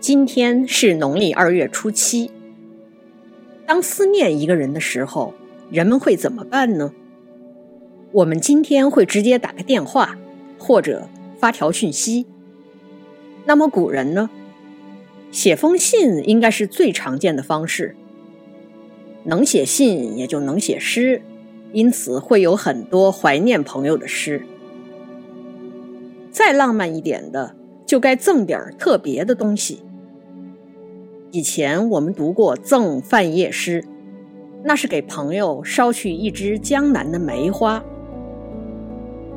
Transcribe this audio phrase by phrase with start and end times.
[0.00, 2.30] 今天是农历二月初七。
[3.66, 5.34] 当思念一个人的时候，
[5.70, 6.92] 人们会怎么办呢？
[8.12, 10.16] 我们今天会直接打个电话，
[10.56, 12.26] 或者发条讯息。
[13.44, 14.30] 那么古人呢？
[15.32, 17.96] 写封信应该是最常见的方式。
[19.24, 21.22] 能写信，也就能写诗，
[21.72, 24.42] 因此会有很多怀念朋友的诗。
[26.30, 29.80] 再浪漫一点的，就该赠点特别的东西。
[31.30, 33.82] 以前我们读过《赠范晔诗》，
[34.64, 37.84] 那是给朋友捎去一支江南的梅花。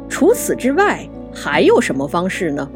[0.08, 2.70] 除此之外，还有什么方式呢？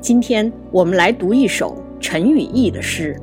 [0.00, 3.16] 今天我们来读一首陈与义的诗。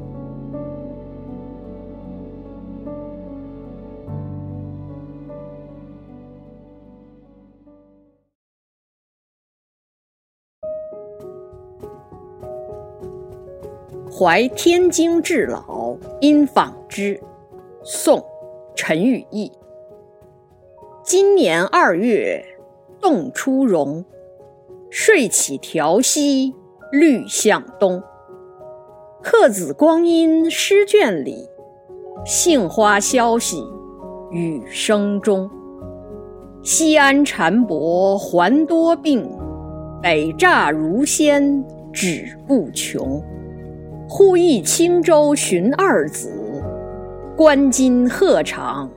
[14.20, 17.22] 怀天经至老，因访之。
[17.84, 18.18] 宋·
[18.76, 19.52] 陈与义。
[21.04, 22.44] 今年二月，
[23.00, 24.04] 冻初融。
[24.90, 26.56] 睡起调息，
[26.92, 28.02] 绿向东。
[29.22, 31.48] 客子光阴诗卷里，
[32.26, 33.64] 杏花消息
[34.32, 35.48] 雨声中。
[36.64, 39.30] 西安禅伯还多病，
[40.02, 43.22] 北栅如仙只顾穷。
[44.10, 46.32] 忽忆轻舟寻二子，
[47.36, 48.90] 观今鹤场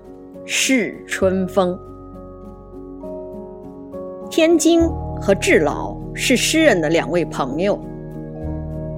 [0.47, 1.77] 试春风。
[4.31, 4.89] 天津
[5.21, 7.77] 和至老是诗人的两位朋友，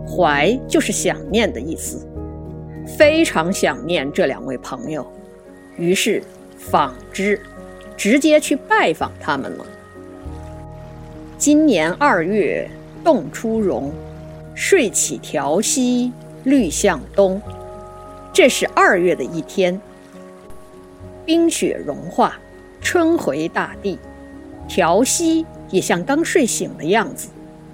[0.07, 2.07] 怀就是想念的意思，
[2.87, 5.07] 非常想念这两位朋友，
[5.79, 6.23] 于是
[6.59, 7.41] 访之，
[7.97, 9.65] 直接去拜访他们了。
[11.39, 12.69] 今年二月，
[13.03, 13.91] 冻初融。
[14.55, 16.13] 睡起调息，
[16.45, 17.41] 绿向东。
[18.33, 19.81] 这是二月的一天，
[21.25, 22.35] 冰雪融化，
[22.81, 23.99] 春回大地。
[24.69, 27.29] 调息也像刚睡醒的样子，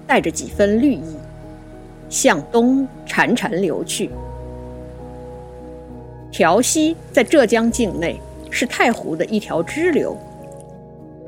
[0.07, 1.15] 带着几分绿意，
[2.09, 4.09] 向东潺潺流去。
[6.31, 8.19] 调息在浙江境内，
[8.49, 10.17] 是太湖的一条支流。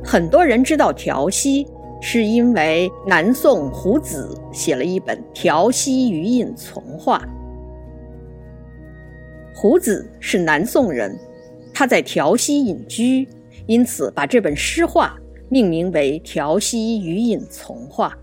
[0.04, 1.68] 很多人知道调息。
[2.04, 7.20] 是因为南宋胡子写了一本《调息余韵从话》。
[9.56, 11.16] 胡子是南宋人，
[11.72, 13.28] 他在调息隐居，
[13.68, 15.16] 因此把这本诗画
[15.48, 18.18] 命名为《调息余韵从话》。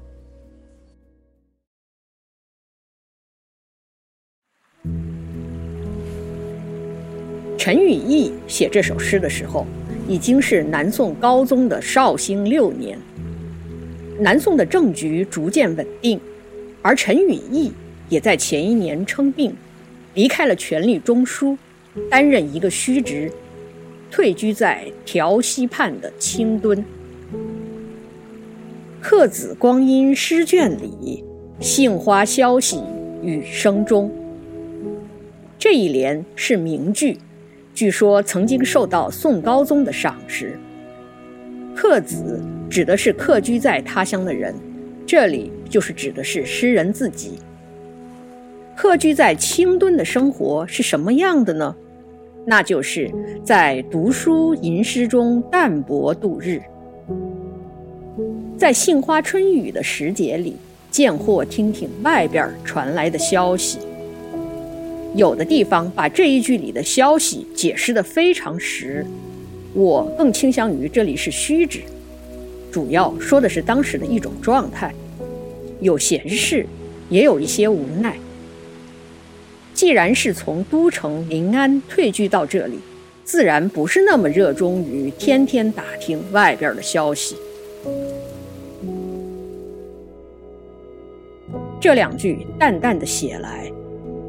[7.57, 9.65] 陈与义写这首诗的时候，
[10.09, 12.99] 已经是南宋高宗的绍兴六年。
[14.19, 16.21] 南宋的政局逐渐稳定，
[16.83, 17.73] 而陈与义
[18.09, 19.55] 也在前一年称病，
[20.15, 21.57] 离开了权力中枢，
[22.11, 23.31] 担任一个虚职，
[24.11, 26.85] 退居在调息畔的清墩。
[29.01, 31.23] 客子光阴诗卷里，
[31.61, 32.83] 杏花消息
[33.23, 34.11] 雨声中。
[35.59, 37.19] 这一联是名句，
[37.73, 40.59] 据说曾经受到宋高宗的赏识。
[41.81, 44.53] 客子指的是客居在他乡的人，
[45.07, 47.39] 这里就是指的是诗人自己。
[48.75, 51.73] 客居在清墩的生活是什么样的呢？
[52.45, 53.09] 那就是
[53.45, 56.61] 在读书吟诗中淡泊度日，
[58.57, 60.57] 在杏花春雨的时节里，
[60.91, 63.79] 见或听听外边传来的消息。
[65.15, 69.07] 有的地方把这一句里的消息解释得非常实。
[69.75, 71.83] 我更倾向于这里是虚指，
[72.73, 74.93] 主要说的是当时的一种状态，
[75.81, 76.67] 有闲适，
[77.09, 78.19] 也有一些无奈。
[79.75, 82.79] 既然是从都城临安退居到这里，
[83.25, 87.37] 自然不是那么热衷于天天打听外边的消息。
[91.81, 93.71] 这两句淡淡的写来，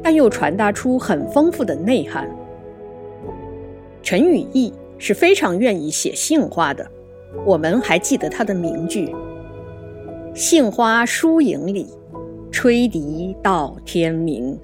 [0.02, 2.30] 但又传达出很丰富的内涵。
[4.02, 4.72] 陈与义。
[5.00, 6.88] 是非常愿意写杏花的，
[7.46, 9.12] 我们还记得他的名句
[10.36, 11.86] ：“杏花疏影里，
[12.52, 14.56] 吹笛到天明。”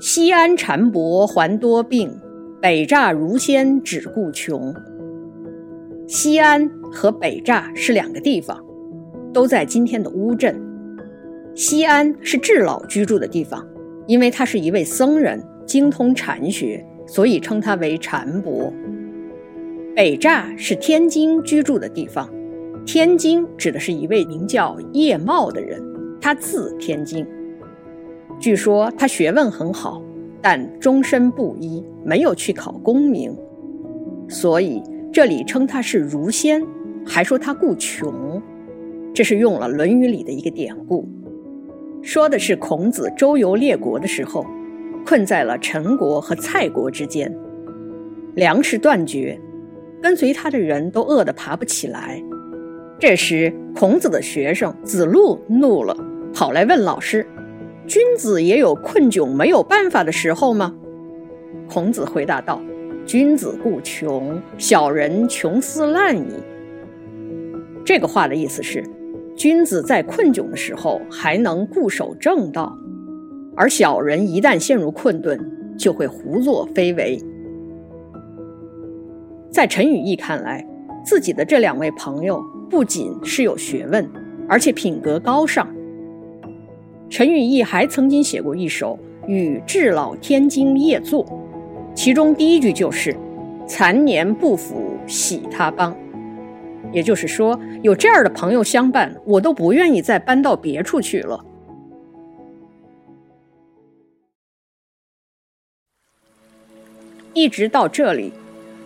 [0.00, 2.18] 西安禅伯还多病，
[2.60, 4.74] 北栅如仙只顾穷。
[6.08, 8.64] 西安和北栅是两个地方，
[9.32, 10.65] 都在今天的乌镇。
[11.56, 13.66] 西安是智老居住的地方，
[14.06, 18.70] 因为他是一位僧人，精通禅学，所以称他为禅伯。
[19.94, 22.30] 北栅是天津居住的地方，
[22.84, 25.82] 天津指的是一位名叫叶茂的人，
[26.20, 27.26] 他字天津。
[28.38, 30.02] 据说他学问很好，
[30.42, 33.34] 但终身布衣，没有去考功名，
[34.28, 36.62] 所以这里称他是儒仙，
[37.06, 38.42] 还说他故穷。
[39.14, 41.08] 这是用了《论语》里的一个典故，
[42.06, 44.46] 说的是孔子周游列国的时候，
[45.04, 47.36] 困在了陈国和蔡国之间，
[48.36, 49.36] 粮食断绝，
[50.00, 52.22] 跟随他的人都饿得爬不起来。
[53.00, 55.96] 这时，孔子的学生子路怒了，
[56.32, 57.26] 跑来问老师。
[57.88, 60.72] 君子也有困窘没有办法的时候吗？
[61.68, 62.62] 孔子回答道
[63.04, 66.34] ：“君子固穷，小人穷斯滥矣。”
[67.84, 68.84] 这个话的意思是，
[69.36, 72.76] 君子在困窘的时候还能固守正道，
[73.54, 75.38] 而小人一旦陷入困顿，
[75.76, 77.22] 就会胡作非为。
[79.50, 80.66] 在陈与义看来，
[81.04, 84.08] 自己的这两位朋友不仅是有学问，
[84.48, 85.68] 而且品格高尚。
[87.10, 88.98] 陈与义还曾经写过一首
[89.28, 91.24] 《与至老天津夜作》，
[91.94, 93.14] 其中第一句就是
[93.68, 95.94] “残年不腐喜他邦”，
[96.92, 101.44] 也就是说，有这样的朋友相伴，我都不愿意再搬到别处去了。
[107.34, 108.32] 一直到这里，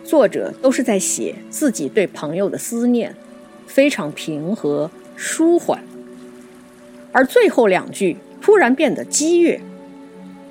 [0.03, 3.15] 作者都是在写自己对朋友的思念，
[3.65, 5.81] 非常平和舒缓。
[7.13, 9.61] 而最后两句突然变得激越，“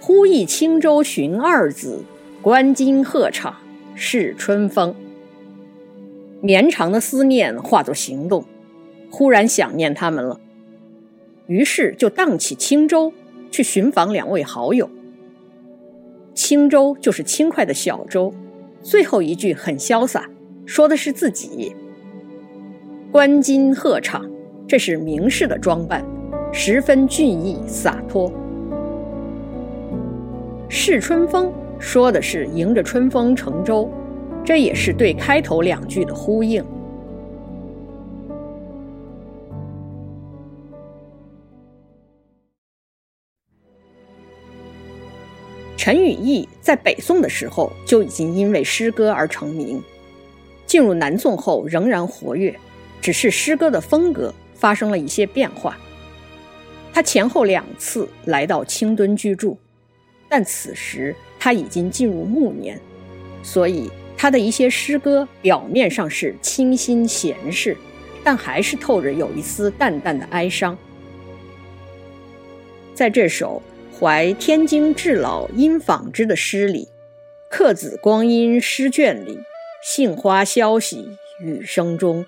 [0.00, 2.02] 忽忆轻舟寻二子，
[2.40, 3.54] 观今鹤场
[3.94, 4.94] 是春风。”
[6.40, 8.44] 绵长的思念化作行动，
[9.10, 10.40] 忽然想念他们了，
[11.46, 13.12] 于是就荡起轻舟
[13.50, 14.88] 去寻访两位好友。
[16.34, 18.32] 轻舟就是轻快的小舟。
[18.82, 20.30] 最后一句很潇洒，
[20.64, 21.76] 说的是自己。
[23.12, 24.24] 观今鹤场，
[24.66, 26.02] 这是名士的装扮。
[26.52, 28.32] 十分俊逸洒脱。
[30.68, 33.90] 试春风说的是迎着春风乘舟，
[34.44, 36.64] 这也是对开头两句的呼应。
[45.76, 49.82] 陈与义在北宋的时候就已经因为诗歌而成名，
[50.66, 52.54] 进入南宋后仍然活跃，
[53.00, 55.78] 只是诗歌的风格发生了一些变化。
[56.92, 59.56] 他前后两次来到清敦居住，
[60.28, 62.78] 但此时他已经进入暮年，
[63.42, 63.90] 所以
[64.20, 67.74] 他的一些诗歌表面上是清新闲适，
[68.22, 70.76] 但还是透着有一丝淡淡的哀伤。
[72.92, 73.62] 在这首
[73.98, 76.90] 《怀天津至老因访之》的诗里
[77.50, 79.38] ，“客子光阴诗卷里，
[79.82, 82.26] 杏花消息雨声中”，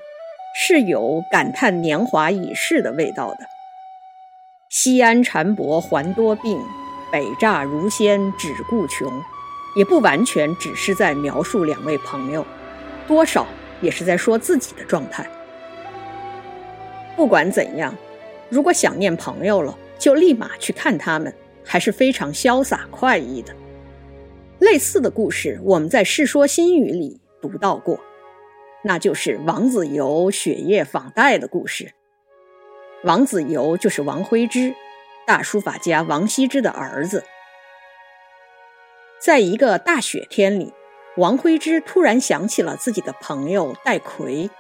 [0.59, 3.41] 是有感叹年华已逝的味道的。
[4.71, 6.59] 西安禅薄还多病，
[7.13, 9.13] 北栅如仙只顾穷，
[9.75, 12.45] 也不完全只是在描述两位朋友，
[13.07, 13.47] 多少
[13.81, 15.29] 也是在说自己的状态。
[17.17, 17.95] 不管怎样，
[18.49, 21.33] 如果想念朋友了，就立马去看他们，
[21.65, 23.55] 还是非常潇洒快意的。
[24.59, 27.99] 类似的故事，我们在《世说新语》里读到过，
[28.85, 31.93] 那就是王子猷雪夜访戴的故事。
[33.05, 34.75] 王子猷就是王徽之，
[35.27, 37.25] 大书法家王羲之的儿子。
[39.25, 40.73] 在一个大雪天里，
[41.17, 44.51] 王徽之突然想起了自己的朋友戴逵，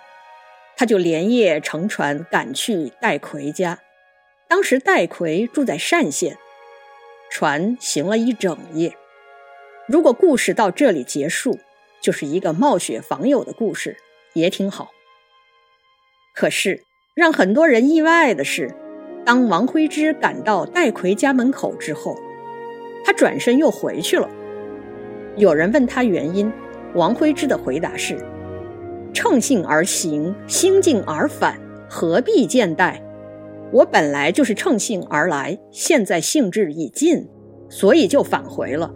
[0.77, 3.81] 他就连夜乘船赶去戴逵家。
[4.49, 6.39] 当时戴逵住在单县，
[7.29, 8.97] 船行了一整夜。
[9.89, 11.59] 如果故事到这里结束，
[12.01, 13.97] 就是一个冒雪访友的故事，
[14.35, 14.93] 也挺好。
[16.35, 16.85] 可是。
[17.15, 18.75] 让很多人意外的是，
[19.23, 22.17] 当王徽之赶到戴逵家门口之后，
[23.05, 24.31] 他转身又回去了。
[25.37, 26.53] 有人问他原因，
[26.95, 28.19] 王徽之的回答是
[29.15, 31.59] ：“乘兴而行，兴尽而返，
[31.89, 33.03] 何必见戴？
[33.73, 37.27] 我本来就是乘兴而来，现在兴致已尽，
[37.71, 38.95] 所以就返回了，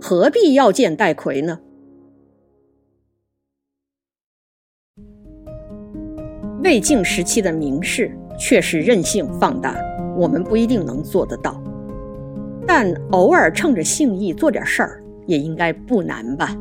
[0.00, 1.60] 何必要见戴逵呢？”
[6.64, 9.76] 魏晋时期的名士确实任性放大，
[10.16, 11.62] 我们不一定能做得到，
[12.66, 15.01] 但偶尔趁着兴意做点事儿，
[15.32, 16.54] 也应该不难吧。